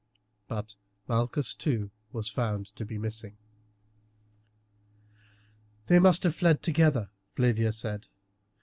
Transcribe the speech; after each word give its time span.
But 0.47 0.73
Malchus 1.07 1.53
too 1.53 1.91
was 2.11 2.27
found 2.27 2.75
to 2.75 2.85
be 2.85 2.97
missing. 2.97 3.37
"They 5.85 5.99
must 5.99 6.23
have 6.23 6.33
fled 6.33 6.63
together," 6.63 7.11
Flavia 7.35 7.71
said. 7.71 8.07